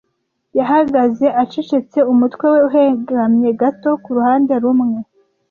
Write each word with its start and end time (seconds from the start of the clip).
Yahagaze 0.57 1.25
acecetse, 1.43 1.97
umutwe 2.11 2.45
we 2.53 2.59
uhengamye 2.67 3.49
gato 3.61 3.89
kuruhande 4.03 4.53
rumwe. 4.63 4.99